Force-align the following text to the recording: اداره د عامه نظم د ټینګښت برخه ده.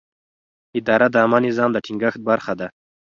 اداره 0.79 1.07
د 1.09 1.15
عامه 1.21 1.39
نظم 1.45 1.69
د 1.73 1.77
ټینګښت 1.85 2.19
برخه 2.29 2.53
ده. 2.59 2.67